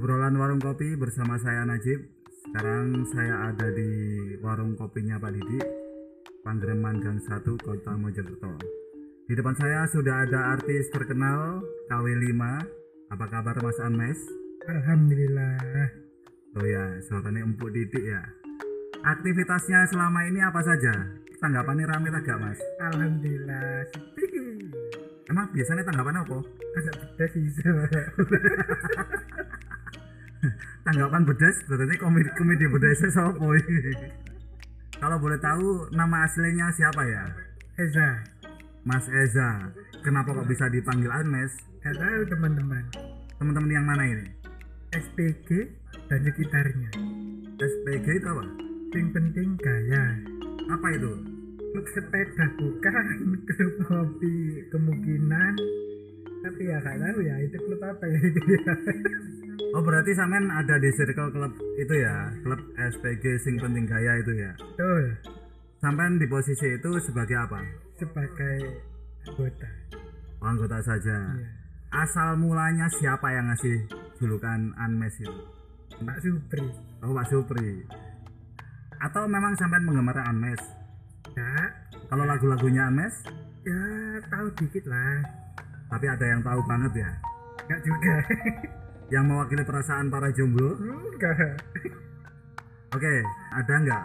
obrolan 0.00 0.32
warung 0.40 0.64
kopi 0.64 0.96
bersama 0.96 1.36
saya 1.36 1.60
Najib. 1.68 2.00
Sekarang 2.48 3.04
saya 3.12 3.52
ada 3.52 3.68
di 3.68 3.92
warung 4.40 4.72
kopinya 4.72 5.20
Pak 5.20 5.28
Didi, 5.36 5.60
Pangreman 6.40 7.04
Gang 7.04 7.20
1, 7.20 7.44
Kota 7.60 8.00
Mojokerto. 8.00 8.48
Di 9.28 9.36
depan 9.36 9.52
saya 9.60 9.84
sudah 9.92 10.24
ada 10.24 10.56
artis 10.56 10.88
terkenal 10.88 11.60
KW5. 11.92 12.32
Apa 13.12 13.28
kabar 13.28 13.60
Mas 13.60 13.76
Anmes? 13.84 14.16
Alhamdulillah. 14.72 15.92
Oh 16.56 16.64
ya, 16.64 16.96
suaranya 17.04 17.44
empuk 17.44 17.68
didik 17.68 18.00
ya. 18.00 18.24
Aktivitasnya 19.04 19.84
selama 19.84 20.24
ini 20.32 20.40
apa 20.40 20.64
saja? 20.64 20.96
Tanggapannya 21.44 21.84
rame 21.84 22.08
tak 22.08 22.24
gak 22.24 22.40
Mas? 22.40 22.60
Alhamdulillah. 22.88 23.84
Emang 25.28 25.44
biasanya 25.52 25.84
tanggapan 25.84 26.24
apa? 26.24 26.40
Agak 26.72 26.94
pedas 27.04 27.30
sih. 27.36 27.44
Tanggapan 30.88 31.22
bedes, 31.28 31.60
berarti 31.68 31.96
komedi 32.00 32.30
komedi 32.32 32.64
bedesnya 32.64 33.12
siapa? 33.12 33.36
Kalau 35.00 35.16
boleh 35.20 35.40
tahu 35.40 35.92
nama 35.92 36.24
aslinya 36.24 36.72
siapa 36.72 37.02
ya? 37.04 37.24
Eza. 37.80 38.24
Mas 38.84 39.04
Eza. 39.08 39.72
Kenapa 40.00 40.32
kok 40.32 40.48
bisa 40.48 40.68
dipanggil? 40.72 41.12
Gak 41.80 41.96
tahu 41.96 42.20
teman-teman. 42.28 42.84
Teman-teman 43.40 43.70
yang 43.72 43.84
mana 43.88 44.04
ini? 44.04 44.26
SPG 44.92 45.48
dan 46.08 46.20
sekitarnya. 46.24 46.90
SPG 47.56 48.06
itu 48.20 48.26
apa? 48.28 48.44
Yang 48.96 49.08
penting 49.16 49.48
gaya. 49.60 50.04
Apa 50.68 50.86
itu? 50.96 51.12
Sepeda 51.96 52.46
bukan, 52.60 53.06
klub 53.48 53.74
ngopi 53.88 54.68
kemungkinan. 54.68 55.54
Tapi 56.40 56.62
ya 56.68 56.76
gak 56.80 56.96
tahu 57.00 57.18
ya 57.24 57.36
itu 57.40 57.56
klub 57.56 57.80
apa 57.84 58.04
ya 58.04 58.18
itu 58.20 58.40
ya. 58.56 58.74
Oh 59.70 59.82
berarti 59.82 60.10
sampean 60.12 60.50
ada 60.50 60.76
di 60.76 60.90
circle 60.90 61.30
klub 61.30 61.52
itu 61.78 61.94
ya, 61.94 62.34
klub 62.42 62.58
SPG 62.74 63.24
sing 63.38 63.54
penting 63.56 63.86
gaya 63.86 64.18
itu 64.18 64.32
ya. 64.34 64.50
Betul. 64.58 65.14
Sampean 65.78 66.18
di 66.18 66.26
posisi 66.26 66.66
itu 66.74 66.90
sebagai 67.00 67.38
apa? 67.38 67.60
Sebagai 67.94 68.56
anggota. 69.24 69.68
Oh, 70.42 70.46
anggota 70.48 70.78
saja. 70.82 71.16
Iya. 71.36 71.48
Asal 71.90 72.38
mulanya 72.38 72.86
siapa 72.90 73.30
yang 73.30 73.50
ngasih 73.50 73.86
julukan 74.18 74.74
Anmes 74.78 75.14
itu? 75.18 75.34
Pak 76.00 76.18
Supri. 76.18 76.66
Oh 77.02 77.14
Pak 77.14 77.26
Supri. 77.30 77.82
Atau 79.00 79.24
memang 79.26 79.54
sampean 79.54 79.86
penggemar 79.86 80.18
Anmes? 80.18 80.60
Ya, 81.30 81.50
Kalau 82.10 82.26
lagu-lagunya 82.26 82.90
Anmes, 82.90 83.14
ya 83.62 83.80
tahu 84.26 84.50
dikit 84.58 84.82
lah. 84.90 85.22
tapi 85.90 86.06
ada 86.06 86.22
yang 86.22 86.42
tahu 86.42 86.58
banget 86.66 87.02
ya. 87.02 87.10
Gak 87.66 87.80
juga. 87.82 88.14
Yang 89.10 89.24
mewakili 89.26 89.62
perasaan 89.66 90.06
para 90.06 90.30
jomblo. 90.30 90.78
Enggak. 90.78 91.58
Oke, 92.94 93.14
ada 93.54 93.74
nggak 93.82 94.04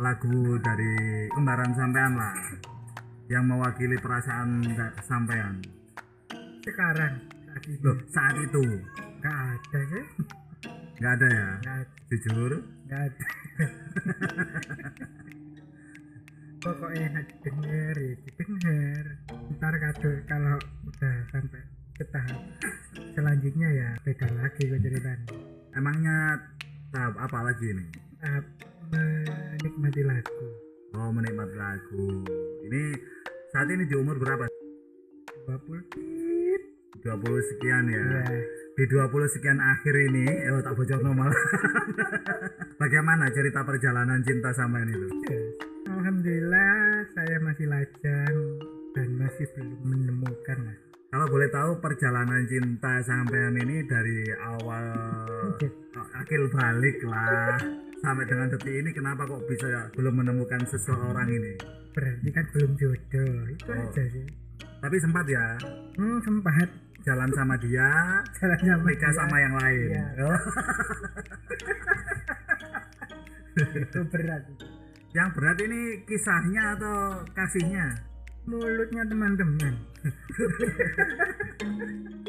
lagu 0.00 0.58
dari 0.62 0.92
kembaran 1.34 1.74
sampean 1.74 2.14
lah 2.18 2.34
yang 3.30 3.46
mewakili 3.46 3.94
perasaan 3.98 4.62
sampean? 5.06 5.62
Sekarang 6.66 7.14
saat 7.46 7.62
ini 7.66 7.78
Loh, 7.82 7.96
saat 8.10 8.36
itu 8.38 8.62
gak 9.20 9.34
ada 9.34 9.80
sih. 9.86 10.08
nggak 11.00 11.12
ada 11.18 11.26
ya? 11.28 11.48
Gak 11.62 11.76
ada. 11.78 11.90
Jujur, 12.10 12.52
Gak 12.90 13.00
ada. 13.06 13.26
Pokoknya 16.60 17.08
didengar 17.24 17.96
ya 17.96 18.14
didengar. 18.20 19.04
Ntar 19.56 19.74
kado 19.80 20.10
kalau 20.28 20.58
udah 20.84 21.16
sampai 21.32 21.62
ke 22.00 22.04
tahap 22.08 22.40
selanjutnya 23.12 23.68
ya 23.68 23.90
beda 24.00 24.26
lagi 24.40 24.62
gue 24.64 24.80
ceritanya. 24.80 25.36
emangnya 25.76 26.16
tahap 26.90 27.14
apa 27.20 27.38
lagi 27.44 27.68
nih? 27.76 27.88
Tahap 28.18 28.44
menikmati 28.90 30.02
lagu. 30.02 30.46
Oh, 30.98 31.10
menikmati 31.14 31.54
lagu. 31.54 32.26
Ini 32.66 32.82
saat 33.54 33.70
ini 33.70 33.86
di 33.86 33.94
umur 33.94 34.18
berapa? 34.18 34.50
20 35.46 35.92
tit. 35.94 36.62
20 37.00 37.50
sekian 37.54 37.84
ya. 37.88 38.02
Ya. 38.02 38.42
Di 38.74 38.84
20 38.88 39.34
sekian 39.36 39.60
akhir 39.60 39.94
ini, 40.10 40.26
eh 40.26 40.60
tak 40.64 40.74
bocor 40.76 41.00
normal. 41.00 41.30
Bagaimana 42.82 43.30
cerita 43.30 43.62
perjalanan 43.62 44.20
cinta 44.26 44.50
sampean 44.52 44.90
itu? 44.90 45.08
ya. 45.30 45.40
Alhamdulillah 45.90 47.06
saya 47.14 47.36
masih 47.44 47.66
lajang 47.70 48.36
dan 48.96 49.08
masih 49.16 49.46
belum 49.54 49.80
menemukan 49.84 50.58
lah. 50.64 50.89
Kalau 51.10 51.26
boleh 51.26 51.50
tahu 51.50 51.70
perjalanan 51.82 52.46
cinta 52.46 53.02
sampean 53.02 53.58
ini 53.58 53.82
dari 53.82 54.22
awal 54.38 54.86
akil 56.14 56.46
balik 56.48 57.02
lah 57.02 57.58
sampai 57.98 58.24
dengan 58.24 58.46
detik 58.48 58.70
ini 58.72 58.94
kenapa 58.94 59.26
kok 59.26 59.42
bisa 59.44 59.66
belum 59.92 60.22
menemukan 60.22 60.62
seseorang 60.64 61.26
ini? 61.26 61.58
Berarti 61.90 62.28
kan 62.30 62.46
belum 62.54 62.70
jodoh. 62.78 63.34
Itu 63.50 63.66
Oh. 63.66 63.74
aja 63.76 64.02
sih. 64.06 64.26
Tapi 64.80 64.96
sempat 64.96 65.26
ya 65.26 65.58
Hmm, 65.98 66.22
sempat 66.22 66.70
jalan 67.02 67.30
sama 67.34 67.58
dia, 67.58 67.90
jalan 68.38 68.60
sama 68.60 68.84
nikah 68.86 69.10
dia. 69.10 69.18
sama 69.18 69.36
yang 69.36 69.54
lain. 69.58 69.88
Oh. 70.22 70.38
itu 73.60 74.00
berat 74.08 74.42
Yang 75.10 75.28
berat 75.34 75.58
ini 75.58 75.80
kisahnya 76.06 76.78
atau 76.78 76.96
kasihnya? 77.34 78.06
mulutnya 78.40 79.04
teman-teman 79.04 79.74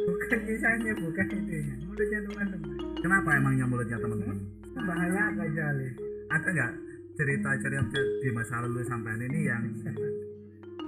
bukan 0.08 0.40
kisahnya 0.48 0.94
bukan 1.00 1.28
itu 1.32 1.54
ya. 1.56 1.76
Mulutnya 1.88 2.20
teman-teman. 2.28 2.76
Kenapa 3.02 3.30
emangnya 3.38 3.66
mulutnya 3.68 3.98
teman-teman? 4.00 4.38
bahaya 4.72 5.22
apa 5.30 5.46
kali 5.52 5.88
Ada 6.32 6.48
nggak 6.48 6.74
cerita-cerita 7.20 8.00
di 8.24 8.30
masa 8.32 8.64
lalu 8.64 8.82
sampean 8.88 9.20
ini 9.20 9.40
yang 9.52 9.64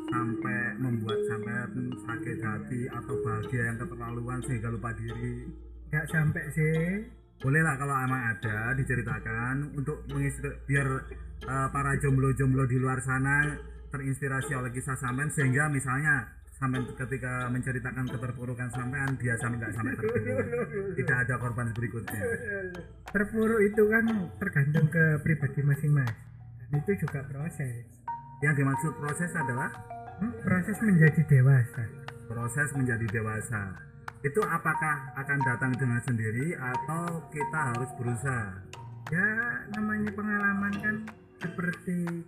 sampai 0.08 0.60
membuat 0.80 1.20
sampean 1.28 1.92
sakit 2.06 2.38
hati 2.40 2.82
atau 2.88 3.16
bahagia 3.26 3.62
yang 3.74 3.78
keterlaluan 3.82 4.40
sehingga 4.46 4.72
lupa 4.72 4.96
diri? 4.96 5.50
nggak 5.94 6.06
sampai 6.10 6.44
sih. 6.56 7.06
Bolehlah 7.44 7.76
kalau 7.76 7.92
emang 7.92 8.24
ada 8.34 8.72
diceritakan 8.74 9.76
untuk 9.76 10.00
mengisi 10.10 10.40
biar 10.64 10.88
eh, 11.44 11.68
para 11.76 11.92
jomblo-jomblo 12.00 12.64
di 12.72 12.80
luar 12.80 13.04
sana 13.04 13.52
terinspirasi 13.92 14.58
oleh 14.58 14.72
kisah 14.74 14.96
sampean 14.98 15.30
sehingga 15.30 15.70
misalnya 15.70 16.24
sampean 16.64 16.84
ketika 16.96 17.52
menceritakan 17.52 18.06
keterpurukan 18.08 18.68
sampean 18.72 19.20
dia 19.20 19.36
sampai 19.36 19.60
nggak 19.60 19.74
sampai 19.76 19.94
terpuruk. 20.00 20.48
Tidak 20.96 21.18
ada 21.28 21.36
korban 21.36 21.68
berikutnya. 21.76 22.24
Terpuruk 23.12 23.60
itu 23.68 23.84
kan 23.92 24.06
tergantung 24.40 24.88
ke 24.88 25.20
pribadi 25.20 25.60
masing-masing. 25.60 26.24
Dan 26.64 26.80
itu 26.80 26.92
juga 27.04 27.20
proses. 27.28 27.84
Yang 28.40 28.64
dimaksud 28.64 28.92
proses 28.96 29.32
adalah 29.36 29.72
Hmm, 30.22 30.30
proses 30.46 30.78
menjadi 30.80 31.26
dewasa. 31.26 31.84
Proses 32.30 32.70
menjadi 32.78 33.06
dewasa. 33.12 33.76
Itu 34.24 34.40
apakah 34.46 35.12
akan 35.20 35.40
datang 35.44 35.74
dengan 35.76 36.00
sendiri 36.06 36.56
atau 36.56 37.28
kita 37.34 37.60
harus 37.74 37.90
berusaha? 38.00 38.62
Ya 39.12 39.28
namanya 39.76 40.14
pengalaman 40.16 40.74
kan 40.80 40.96
seperti 41.44 42.24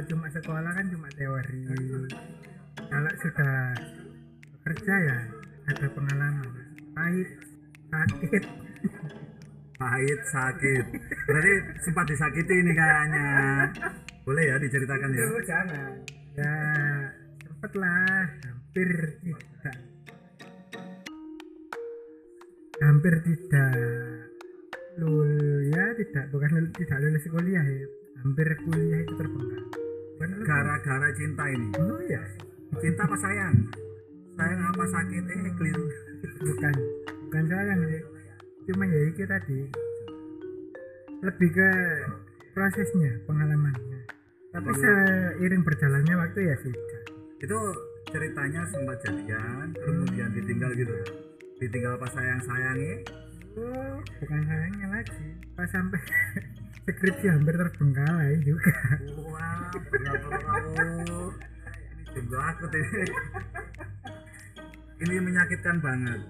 kalau 0.00 0.16
cuma 0.16 0.32
sekolah 0.32 0.72
kan 0.72 0.86
cuma 0.88 1.12
teori. 1.12 1.60
Kalau 2.88 3.12
sudah 3.20 3.76
kerja 4.64 4.94
ya 4.96 5.18
ada 5.68 5.86
pengalaman. 5.92 6.48
Pahit 6.96 7.28
sakit. 7.92 8.42
Pahit 9.84 10.20
sakit. 10.24 10.84
Berarti 11.28 11.52
sempat 11.84 12.08
disakiti 12.08 12.54
ini 12.64 12.72
kayaknya. 12.72 13.28
Boleh 14.24 14.44
ya 14.48 14.56
diceritakan 14.56 15.12
ya? 15.12 15.24
Jangan 15.44 15.92
ya 16.32 16.54
sempet 17.44 17.72
lah 17.76 18.24
hampir 18.40 18.88
tidak. 19.20 19.76
Hampir 22.80 23.14
tidak 23.28 23.76
lul 24.96 25.28
ya 25.68 25.92
tidak 25.92 26.24
bukan 26.32 26.72
tidak 26.72 26.98
lulus 27.04 27.28
kuliah 27.28 27.68
ya. 27.68 27.84
Hampir 28.24 28.48
kuliah 28.64 29.04
itu 29.04 29.12
terbengkalai. 29.12 29.60
lulus. 29.60 29.89
Gara-gara 30.20 31.08
cinta 31.16 31.44
ini. 31.48 31.68
Oh 31.80 32.00
ya 32.04 32.22
cinta 32.78 33.02
apa 33.08 33.16
sayang? 33.16 33.54
Sayang 34.36 34.60
apa 34.68 34.84
sakit? 34.84 35.24
Eh 35.24 35.52
keliru. 35.56 35.84
Bukan. 36.44 36.74
Bukan 37.28 37.44
sayang 37.48 37.80
sih 37.88 38.02
cuma 38.70 38.84
ya 38.86 39.00
itu 39.10 39.24
tadi. 39.26 39.58
Lebih 41.20 41.50
ke 41.52 41.70
prosesnya 42.54 43.12
pengalamannya. 43.26 44.00
Tapi 44.50 44.70
seiring 44.74 45.62
berjalannya 45.62 46.14
waktu 46.18 46.40
ya 46.50 46.56
sudah 46.58 47.00
itu 47.40 47.58
ceritanya 48.12 48.60
sempat 48.68 49.00
jadian 49.06 49.72
kemudian 49.74 50.28
ditinggal 50.36 50.70
gitu. 50.76 50.94
Ditinggal 51.60 51.96
pas 51.96 52.12
sayang 52.12 52.40
sayangi 52.44 53.04
oh 53.58 53.96
bukan 54.22 54.40
sayangnya 54.44 54.86
lagi. 54.92 55.24
Pas 55.56 55.68
sampai 55.70 56.00
skripsi 56.88 57.26
hampir 57.28 57.54
terbengkalai 57.56 58.40
juga. 58.44 58.72
Wah 59.28 59.68
kamu 59.72 60.30
ini 60.80 61.18
jomblo 62.10 62.38
aku 62.42 62.64
ini 62.74 63.06
ini 65.00 65.16
menyakitkan 65.20 65.80
banget. 65.80 66.20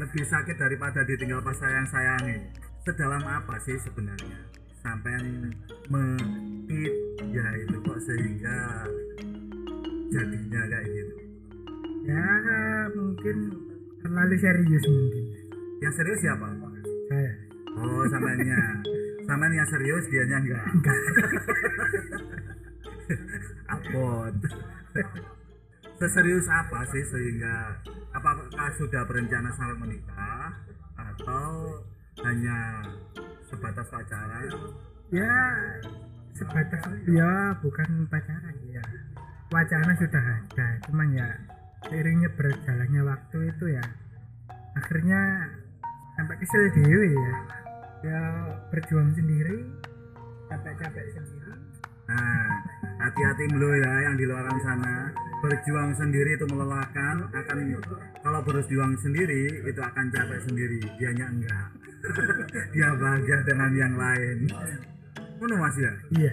Lebih 0.00 0.24
sakit 0.26 0.56
daripada 0.58 1.06
ditinggal 1.06 1.40
pas 1.44 1.54
sayang 1.54 1.86
sayangi 1.86 2.36
sedalam 2.82 3.22
apa 3.22 3.54
sih 3.62 3.78
sebenarnya? 3.78 4.38
Sampai 4.82 5.14
mentit 5.86 6.94
ya 7.30 7.46
itu 7.54 7.76
kok 7.86 7.98
sehingga 8.02 8.88
jadinya 10.10 10.62
kayak 10.66 10.86
gitu? 10.90 11.14
Ya 12.02 12.26
mungkin 12.98 13.36
terlalu 14.02 14.34
serius 14.42 14.84
mungkin. 14.90 15.24
Yang 15.78 15.94
serius 16.02 16.18
siapa? 16.18 16.46
Saya. 17.06 17.32
Oh 17.78 18.04
samanya 18.10 18.58
samanya 19.26 19.62
yang 19.62 19.68
serius 19.70 20.04
dianya 20.10 20.38
enggak. 20.42 20.66
Abot 23.72 24.34
seserius 26.02 26.50
apa 26.50 26.82
sih 26.90 27.04
sehingga 27.06 27.78
apakah 28.10 28.68
sudah 28.74 29.06
berencana 29.06 29.54
sampai 29.54 29.78
menikah 29.78 30.50
atau 30.98 31.78
hanya 32.26 32.82
sebatas 33.46 33.86
pacaran? 33.86 34.50
Ya 35.14 35.36
sebatas 36.34 36.82
ya 37.06 37.54
bukan 37.62 38.10
pacaran 38.10 38.56
ya. 38.66 38.82
Wacana 39.52 39.92
sudah 40.00 40.24
ada 40.42 40.68
cuman 40.88 41.08
ya 41.12 41.28
seiringnya 41.86 42.30
berjalannya 42.34 43.02
waktu 43.04 43.38
itu 43.52 43.64
ya 43.76 43.84
akhirnya 44.72 45.20
sampai 46.16 46.36
kesel 46.40 46.64
dewi 46.72 47.12
ya 47.12 47.61
ya 48.02 48.20
berjuang 48.70 49.10
sendiri 49.14 49.62
capek-capek 50.50 51.06
sendiri 51.14 51.42
Nah, 52.12 52.50
hati-hati 52.98 53.48
mulu 53.54 53.72
ya 53.78 53.92
yang 54.10 54.16
di 54.18 54.26
luar 54.28 54.44
sana. 54.60 55.08
Berjuang 55.40 55.90
sendiri 55.96 56.36
itu 56.36 56.44
melelahkan, 56.44 57.24
akan 57.34 57.58
kalau 58.22 58.40
berjuang 58.44 58.94
sendiri 59.00 59.64
itu 59.64 59.80
akan 59.80 60.06
capek 60.12 60.38
sendiri. 60.44 60.78
Dianya 61.00 61.26
enggak. 61.30 61.68
Dia 62.74 62.90
bahagia 62.98 63.38
dengan 63.46 63.70
yang 63.74 63.94
lain. 63.96 64.38
Ngono 65.38 65.54
Mas 65.58 65.74
ya. 65.78 65.92
iya 66.18 66.32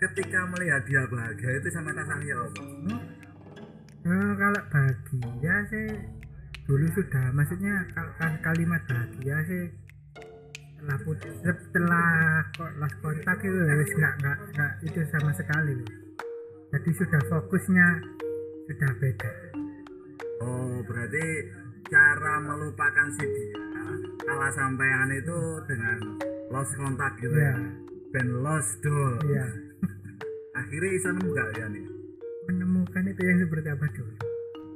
Ketika 0.00 0.40
melihat 0.48 0.80
dia 0.88 1.02
bahagia 1.10 1.60
itu 1.60 1.68
sama 1.74 1.92
rasanya 1.92 2.34
apa? 2.40 2.62
Hmm? 2.62 3.00
Eh, 4.00 4.32
kalau 4.38 4.62
bahagia 4.72 5.56
sih 5.68 5.88
dulu 6.64 6.86
sudah 6.94 7.34
maksudnya 7.34 7.84
kal- 7.92 8.40
kalimat 8.40 8.80
bahagia 8.86 9.36
sih 9.44 9.64
setelah 10.80 10.98
putus 11.04 11.34
setelah 11.44 12.08
kok 12.50 12.72
lost 12.80 12.96
kontak 12.98 13.36
itu 13.38 13.58
ya 13.60 13.74
wis 13.76 13.92
nggak 13.92 14.14
nggak 14.16 14.38
nggak 14.50 14.72
itu 14.80 14.98
sama 15.12 15.30
sekali 15.30 15.76
jadi 16.70 16.90
sudah 16.96 17.20
fokusnya 17.28 17.86
sudah 18.66 18.90
beda 18.96 19.32
Oh, 20.40 20.80
berarti 20.80 21.52
cara 21.84 22.40
melupakan 22.40 23.06
si 23.12 23.20
dia 23.20 23.60
ala 24.24 24.48
sampean 24.48 25.12
itu 25.12 25.36
dengan 25.68 26.16
lost 26.48 26.72
kontak 26.74 27.12
gitu 27.20 27.36
ya 27.36 27.52
ya. 27.52 27.54
Ben 28.08 28.40
lost 28.40 28.80
dol. 28.80 29.20
ya 29.36 29.44
Akhirnya 30.50 30.90
bisa 30.90 31.12
nemu 31.12 31.28
gak 31.30 31.48
ya 31.54 31.66
nih? 31.68 31.84
menemukan 32.42 33.04
itu 33.04 33.20
yang 33.20 33.38
seperti 33.38 33.68
apa 33.68 33.86
dulu 33.92 34.12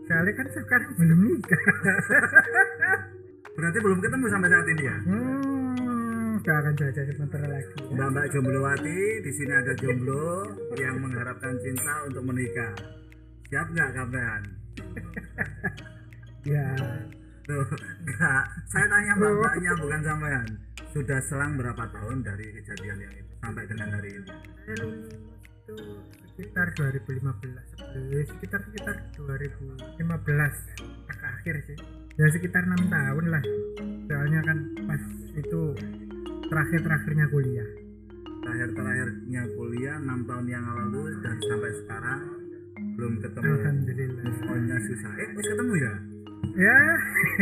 soalnya 0.04 0.32
kan 0.36 0.46
sekarang 0.52 0.90
belum 0.94 1.20
nikah 1.26 1.62
Berarti 3.56 3.78
belum 3.80 3.98
ketemu 3.98 4.26
sampai 4.28 4.48
saat 4.48 4.66
ini 4.68 4.82
ya? 4.84 4.96
hmm 5.00 5.43
gak 6.44 6.56
akan 6.60 6.74
saja 6.76 7.00
sebentar 7.08 7.40
lagi 7.40 7.72
ya. 7.72 7.96
Mbak 7.96 8.08
Mbak 8.12 8.26
Jomblowati, 8.36 9.00
di 9.24 9.32
sini 9.32 9.52
ada 9.56 9.72
jomblo 9.80 10.44
yang 10.76 10.96
mengharapkan 11.00 11.56
cinta 11.64 11.94
untuk 12.04 12.22
menikah. 12.28 12.76
Siap 13.48 13.66
nggak 13.72 13.90
kapan? 13.96 14.40
ya 16.52 16.68
Tuh, 17.44 17.68
nggak. 18.08 18.44
Saya 18.68 18.86
tanya 18.92 19.12
Mbak 19.16 19.32
Mbaknya 19.40 19.72
bukan 19.80 20.00
sampean. 20.04 20.46
Sudah 20.92 21.20
selang 21.24 21.56
berapa 21.56 21.84
tahun 21.88 22.20
dari 22.20 22.46
kejadian 22.60 22.98
yang 23.08 23.14
itu 23.16 23.32
sampai 23.40 23.64
dengan 23.64 23.88
hari 23.96 24.10
ini? 24.12 24.32
itu 25.64 25.76
sekitar 26.34 26.76
2015 26.76 27.24
sebelum 27.72 28.24
sekitar 28.36 28.60
sekitar 28.68 28.96
2015 29.16 31.08
agak 31.08 31.30
akhir 31.40 31.54
sih 31.64 31.78
ya 32.20 32.26
sekitar 32.28 32.68
enam 32.68 32.84
tahun 32.92 33.24
lah 33.32 33.44
soalnya 34.04 34.40
kan 34.44 34.58
pas 34.84 35.02
itu 35.40 35.62
terakhir 36.54 36.80
terakhirnya 36.86 37.26
kuliah 37.34 37.66
Terakhir-terakhirnya 38.44 39.42
kuliah 39.58 39.96
6 39.98 40.28
tahun 40.30 40.46
yang 40.46 40.64
lalu 40.68 41.02
dan 41.18 41.34
sampai 41.42 41.72
sekarang 41.82 42.20
belum 42.94 43.14
ketemu. 43.18 43.50
alhamdulillah 43.58 44.22
Pokoknya 44.38 44.76
susah. 44.86 45.12
Eh, 45.18 45.28
wis 45.34 45.46
ketemu 45.50 45.72
ya? 45.74 45.92
ya 46.54 46.78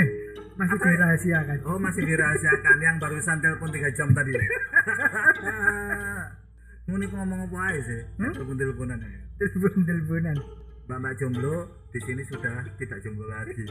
masih 0.62 0.78
dirahasiakan 0.78 1.58
Oh, 1.68 1.76
masih 1.76 2.02
dirahasiakan 2.08 2.76
yang 2.80 2.96
barusan 2.96 3.36
telepon 3.44 3.68
3 3.68 3.92
jam 3.92 4.08
tadi. 4.16 4.32
Muni 6.88 7.04
ngomong 7.06 7.46
apa 7.50 7.56
aja 7.68 7.80
sih? 7.84 8.00
Hmm? 8.16 8.32
Telepon-teleponan 8.32 8.98
ya. 9.02 9.20
telepon 9.42 9.82
teleponan 9.84 10.36
Mbak 10.82 10.98
Mbak 10.98 11.14
jomblo 11.16 11.54
di 11.88 11.98
sini 12.02 12.22
sudah 12.24 12.56
tidak 12.76 12.98
jomblo 13.00 13.26
lagi. 13.26 13.64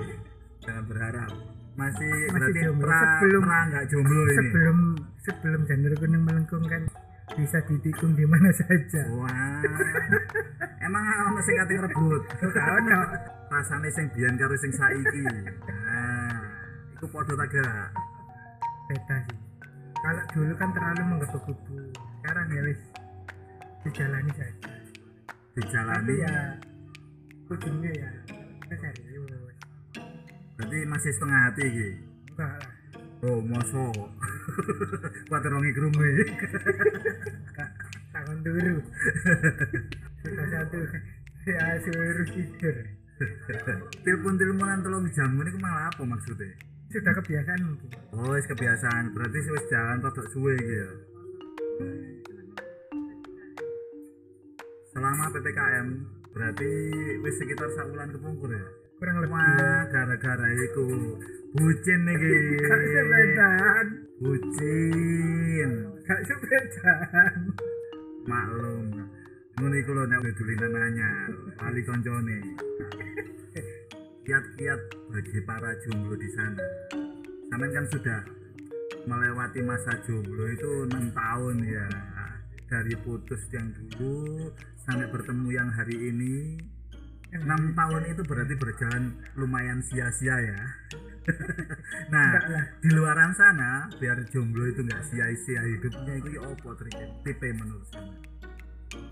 Jangan 0.61 0.83
berharap. 0.85 1.31
Masih, 1.71 2.07
Masih 2.07 2.31
berarti 2.31 2.59
jomblo. 2.61 2.85
pra, 2.85 2.99
Sebelum- 3.17 3.43
pra 3.43 3.59
nggak 3.65 3.85
jomblo 3.87 4.21
ini. 4.21 4.35
sebelum 4.37 4.77
sebelum 5.19 5.61
janur 5.65 5.93
kuning 5.95 6.23
melengkung 6.23 6.63
kan 6.65 6.83
bisa 7.31 7.57
ditikung 7.63 8.11
di 8.11 8.27
mana 8.27 8.51
saja 8.51 9.01
Wah. 9.09 9.63
Emang 10.81 11.03
ono 11.31 11.39
sing 11.39 11.55
kate 11.55 11.79
rebut. 11.79 12.23
Gak 12.27 12.67
ono. 12.75 12.99
Rasane 13.47 13.87
sing 13.89 14.05
biyen 14.11 14.35
karo 14.35 14.55
sing 14.55 14.71
saiki. 14.71 15.21
Nah, 15.23 16.35
iku 16.93 17.05
padha 17.07 17.33
ta 17.33 17.45
gak? 17.45 17.87
beda 18.83 19.17
sih 19.23 19.37
kalau 19.95 20.23
dulu 20.35 20.53
kan 20.59 20.69
terlalu 20.75 21.03
menggebu-gebu 21.07 21.75
sekarang 22.19 22.47
ya 22.51 22.61
wis 22.65 22.79
dijalani 23.81 24.31
saja 24.35 24.51
tapi 24.51 24.91
Dijalani 25.55 26.15
ya 27.51 27.57
ujungnya 27.59 27.91
ya 27.91 28.09
kita 28.63 28.87
serius 28.95 29.27
berarti 30.55 30.77
masih 30.87 31.11
setengah 31.11 31.39
hati 31.49 31.63
iki. 31.67 31.89
enggak 32.31 32.51
lah 32.55 32.71
Oh, 33.21 33.37
mosok. 33.37 33.93
Kuatir 35.29 35.51
wong 35.53 35.61
ikrumi. 35.67 36.09
enggak 36.25 37.69
tangan 38.09 38.37
dulu 38.39 38.75
sudah 40.23 40.47
satu 40.47 40.79
ya 41.43 41.65
suruh 41.83 42.25
tidur 42.25 42.77
Telepon-teleponan 44.01 44.79
telung 44.81 45.05
jam 45.11 45.29
ini 45.35 45.51
malah 45.59 45.91
apa 45.91 46.01
maksudnya? 46.01 46.55
sudah 46.89 47.13
kebiasaan 47.13 47.59
mungkin 47.61 47.89
Oh, 48.11 48.31
wis 48.31 48.47
kebiasaan. 48.47 49.11
Berarti 49.13 49.37
wis 49.43 49.65
jalan 49.67 50.01
rodok 50.01 50.25
suwe 50.31 50.55
iki 50.55 50.73
ya. 50.73 50.89
Selama 54.91 55.29
PPKM 55.31 55.87
berarti 56.31 56.71
wis 57.21 57.35
sekitar 57.39 57.69
sak 57.75 57.91
bulan 57.91 58.09
kepungkur 58.11 58.51
ya. 58.51 58.65
kurang 59.01 59.17
lebih 59.17 59.33
Wah, 59.33 59.81
gara-gara 59.89 60.47
iku 60.61 60.85
bucin 61.57 62.01
iki. 62.05 62.33
gak 63.33 63.85
Bucin. 64.21 65.71
gak 66.05 66.21
Maklum. 68.29 68.85
Ngono 69.57 69.75
iku 69.81 69.91
lho 69.97 70.03
nek 70.05 70.21
wis 70.21 70.37
dulinan 70.37 70.77
anyar, 70.77 71.29
wali 71.57 71.81
koncone. 71.81 72.37
Kiat-kiat 74.21 74.81
bagi 75.09 75.39
para 75.49 75.73
jomblo 75.81 76.13
di 76.13 76.29
sana. 76.37 76.61
Sampean 77.49 77.73
kan 77.73 77.85
sudah 77.89 78.21
melewati 79.09 79.65
masa 79.65 79.97
jomblo 80.05 80.45
itu 80.45 80.85
enam 80.85 81.09
tahun 81.09 81.57
ya. 81.65 81.85
Dari 82.71 82.95
putus 83.03 83.43
yang 83.51 83.67
dulu 83.75 84.47
sampai 84.79 85.11
bertemu 85.11 85.47
yang 85.51 85.69
hari 85.69 85.97
ini. 86.07 86.35
enam 87.31 87.71
tahun 87.71 88.11
itu 88.11 88.27
berarti 88.27 88.59
berjalan 88.59 89.15
lumayan 89.39 89.79
sia-sia 89.79 90.35
ya. 90.35 90.61
nah, 92.11 92.35
di 92.83 92.91
luaran 92.91 93.31
sana 93.31 93.87
biar 93.99 94.19
jomblo 94.27 94.67
itu 94.67 94.83
nggak 94.83 94.99
sia-sia 95.07 95.63
hidupnya 95.63 96.19
itu 96.19 96.35
ya 96.35 96.41
opo 96.43 96.75
tipe 97.23 97.47
menurut 97.55 97.87
saya. 97.87 98.11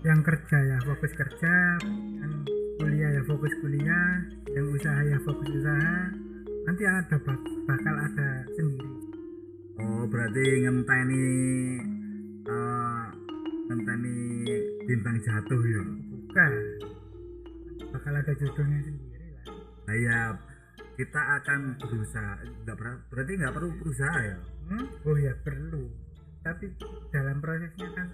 yang 0.04 0.20
kerja 0.20 0.58
ya 0.68 0.76
fokus 0.84 1.12
kerja 1.16 1.54
yang 2.20 2.34
kuliah 2.76 3.10
ya 3.16 3.22
fokus 3.24 3.52
kuliah 3.64 4.08
yang 4.52 4.66
usaha 4.68 5.00
ya 5.00 5.16
fokus 5.24 5.48
usaha 5.48 5.96
nanti 6.66 6.82
ada 6.84 7.16
bak- 7.24 7.52
bakal 7.64 7.94
ada 7.96 8.28
sendiri 8.52 8.90
Oh, 9.80 10.04
berarti 10.04 10.44
ngenteni 10.60 11.24
ngenteni 13.70 14.50
bintang 14.82 15.16
jatuh 15.22 15.62
ya. 15.62 15.82
bukan 16.10 16.52
bakal 17.94 18.12
ada 18.18 18.32
jodohnya 18.34 18.78
sendiri 18.82 19.28
lah 19.46 19.54
Nah, 19.86 19.94
iya, 19.98 20.20
kita 20.94 21.20
akan 21.42 21.60
berusaha. 21.78 22.34
Enggak 22.46 22.76
ber- 22.78 23.02
berarti 23.10 23.32
nggak 23.38 23.54
perlu 23.54 23.70
berusaha 23.78 24.18
ya. 24.26 24.38
hmm? 24.70 24.86
oh 25.06 25.16
ya 25.18 25.34
perlu 25.46 25.86
tapi 26.40 26.72
dalam 27.12 27.36
prosesnya 27.38 27.88
kan 27.92 28.08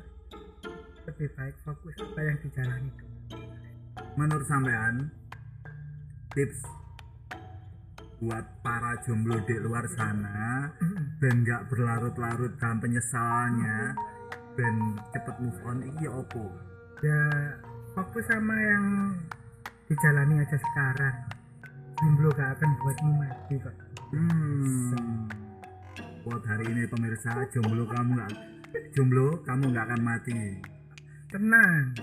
lebih 1.07 1.29
baik 1.39 1.57
fokus 1.63 1.95
apa 2.03 2.21
yang 2.21 2.37
dijalani. 2.43 2.91
Menurut 4.19 4.47
sampean 4.51 4.95
tips 6.35 6.61
buat 8.17 8.45
para 8.65 8.99
jomblo 9.05 9.39
di 9.45 9.57
luar 9.61 9.87
sana 9.93 10.73
dan 11.21 11.35
nggak 11.45 11.69
berlarut-larut 11.71 12.57
dalam 12.59 12.81
penyesalannya 12.81 13.95
dan 14.57 14.75
cepet 15.13 15.37
move 15.45 15.61
on 15.69 15.79
iki 15.85 16.09
ya 16.09 16.13
opo? 16.17 16.45
Ya 17.05 17.21
fokus 17.93 18.25
sama 18.25 18.57
yang 18.57 18.87
dijalani 19.87 20.41
aja 20.41 20.57
sekarang. 20.57 21.17
Jomblo 21.97 22.29
gak 22.37 22.61
akan 22.61 22.71
buatmu 22.81 23.13
mati 23.17 23.55
kok. 23.57 23.77
Hmm. 24.13 25.29
Buat 26.25 26.43
hari 26.45 26.69
ini 26.73 26.85
pemirsa 26.89 27.47
jomblo 27.55 27.89
kamu 27.89 28.11
nggak 28.19 28.33
jomblo 28.93 29.41
kamu 29.45 29.73
nggak 29.73 29.87
akan 29.93 30.01
mati. 30.03 30.33
Tenang 31.31 31.95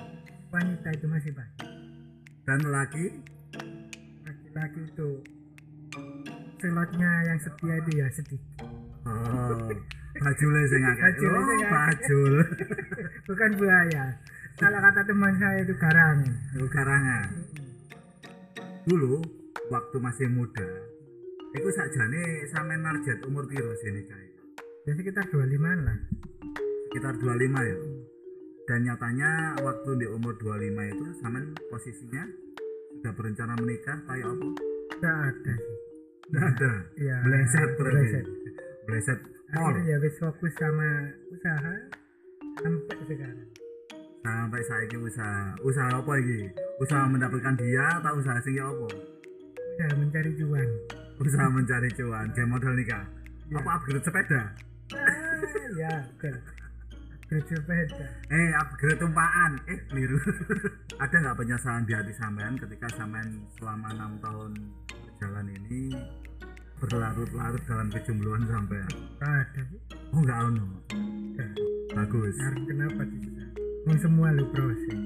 wanita 0.50 0.90
itu 0.94 1.06
masih 1.10 1.32
banyak 1.34 1.70
dan 2.46 2.60
laki 2.70 3.06
laki-laki 4.24 4.82
itu. 4.88 5.10
Slotnya 6.64 7.12
yang 7.28 7.40
setia 7.44 7.76
itu 7.76 7.92
ya 8.00 8.08
sedikit 8.16 8.64
oh 9.04 9.68
bajule 10.18 10.62
sing 10.70 10.82
akeh 10.86 11.02
Bajule 11.02 11.38
oh 11.38 11.44
sing 11.44 11.60
akeh. 11.60 11.72
bajul. 11.72 12.34
Bukan 13.30 13.52
buaya. 13.58 14.06
Kalau 14.54 14.80
kata 14.80 15.02
teman 15.10 15.34
saya 15.42 15.60
itu 15.66 15.74
garang. 15.76 16.20
Oh, 16.62 16.70
garangan. 16.70 17.30
Dulu 18.86 19.14
waktu 19.72 19.98
masih 19.98 20.28
muda 20.30 20.68
itu 21.54 21.70
sakjane 21.70 22.50
sampe 22.50 22.74
narjet 22.76 23.22
umur 23.30 23.46
piro 23.46 23.70
sini 23.78 24.02
kae 24.04 24.28
ya 24.84 24.92
sekitar 24.98 25.30
25 25.30 25.86
lah. 25.86 25.98
Sekitar 26.90 27.14
25 27.16 27.70
ya? 27.70 27.78
Dan 28.64 28.80
nyatanya 28.88 29.32
waktu 29.62 29.92
di 30.02 30.08
umur 30.10 30.34
25 30.36 30.92
itu 30.92 31.06
samen 31.22 31.54
posisinya 31.70 32.24
sudah 33.00 33.14
berencana 33.14 33.54
menikah 33.60 33.98
kayak 34.08 34.28
apa? 34.28 34.48
gak 35.04 35.18
ada 35.30 35.54
sih. 35.60 35.76
Nggak 36.32 36.46
ada? 36.56 36.72
Iya, 36.96 37.18
bleset 37.28 37.70
berarti? 37.76 38.20
Bleset. 38.88 39.20
Akhirnya 39.54 39.84
ya 39.86 39.98
wis 40.02 40.16
fokus 40.18 40.54
sama 40.58 40.90
usaha 41.30 41.74
sampai 42.58 42.98
sekarang. 43.06 43.48
Sampai 44.24 44.62
saiki 44.64 44.98
usaha. 44.98 45.52
Usaha 45.62 45.90
apa 45.94 46.14
iki? 46.18 46.48
Usaha 46.80 47.04
mendapatkan 47.06 47.56
dia 47.60 47.86
atau 48.00 48.18
usaha 48.18 48.40
sing 48.40 48.56
ya 48.56 48.66
apa? 48.66 48.88
Udah 49.74 49.90
mencari 50.00 50.32
cuan. 50.38 50.70
Usaha 51.20 51.48
mencari 51.50 51.90
cuan. 51.94 52.28
Game 52.32 52.50
modal 52.50 52.74
nikah 52.74 53.04
Iya. 53.44 53.60
apa 53.60 53.70
upgrade 53.76 54.02
sepeda? 54.02 54.42
Ah, 54.96 55.44
ya 55.76 55.94
betul 56.16 56.36
Upgrade 57.28 57.48
sepeda. 57.52 58.06
Eh 58.32 58.50
upgrade 58.56 58.98
tumpaan 58.98 59.52
eh 59.68 59.80
keliru. 59.92 60.18
Ada 61.04 61.16
nggak 61.20 61.38
penyesalan 61.38 61.84
di 61.84 61.94
hati 61.94 62.14
sampean 62.16 62.56
ketika 62.56 62.88
sampean 62.96 63.44
selama 63.60 63.92
enam 63.92 64.12
tahun 64.24 64.52
berjalan 64.88 65.48
ini 65.52 65.92
berlarut-larut 66.84 67.64
dalam 67.64 67.88
kejombloan 67.88 68.44
sampean. 68.44 68.92
Gak 69.24 69.32
ada. 69.32 69.64
Oh 70.12 70.20
nggak 70.20 70.40
ono. 70.52 70.66
Bagus. 71.96 72.36
Kenapa 72.68 73.02
sih 73.08 73.22
Mau 73.84 73.96
semua 74.00 74.28
lu 74.36 74.46
proses. 74.52 75.00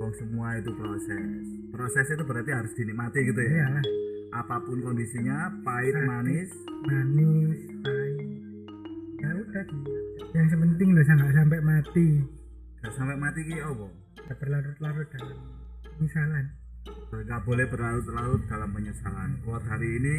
Oh 0.00 0.12
semua 0.16 0.56
itu 0.56 0.72
proses. 0.72 1.44
Proses 1.68 2.06
itu 2.08 2.24
berarti 2.24 2.50
harus 2.52 2.72
dinikmati 2.72 3.18
gitu 3.28 3.40
ya? 3.44 3.68
Iyalah. 3.68 3.84
Apa 4.32 4.56
pun 4.64 4.80
kondisinya 4.80 5.52
pahit 5.60 5.92
Sakit. 5.92 6.08
manis. 6.08 6.50
manis 6.88 7.60
pahit. 7.84 8.16
Ya 9.20 9.30
udah 9.36 9.64
yang 10.32 10.48
sepenting 10.48 10.88
lo 10.96 11.00
nggak 11.04 11.32
sampai 11.36 11.60
mati. 11.60 12.08
Nggak 12.80 12.92
sampai 12.96 13.16
mati 13.20 13.40
ki 13.44 13.56
apa? 13.60 13.86
Gak 14.32 14.36
berlarut-larut 14.40 15.08
dalam 15.12 15.38
misalan 16.00 16.46
nggak 17.12 17.42
boleh 17.44 17.66
berlarut-larut 17.68 18.42
dalam 18.48 18.72
penyesalan. 18.72 19.38
Buat 19.44 19.62
hari 19.68 20.00
ini 20.00 20.16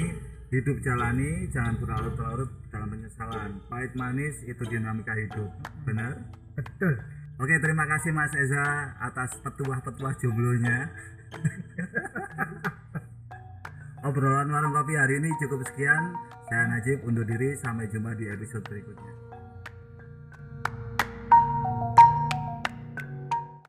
hidup 0.54 0.78
jalani 0.86 1.50
jangan 1.50 1.82
berlarut-larut 1.82 2.50
dalam 2.70 2.94
penyesalan. 2.94 3.58
Pahit 3.66 3.98
manis 3.98 4.38
itu 4.46 4.62
dinamika 4.70 5.18
hidup. 5.18 5.50
Benar? 5.82 6.14
Betul. 6.54 6.94
Oke 7.42 7.58
terima 7.58 7.90
kasih 7.90 8.14
Mas 8.14 8.30
Eza 8.38 8.94
atas 9.02 9.42
petuah-petuah 9.42 10.14
jomblonya. 10.22 10.94
Obrolan 14.08 14.54
warung 14.54 14.78
kopi 14.78 14.94
hari 14.94 15.18
ini 15.18 15.34
cukup 15.42 15.66
sekian. 15.74 16.14
Saya 16.46 16.70
Najib 16.70 17.02
undur 17.02 17.26
diri. 17.26 17.58
Sampai 17.58 17.90
jumpa 17.90 18.14
di 18.14 18.30
episode 18.30 18.62
berikutnya 18.70 19.33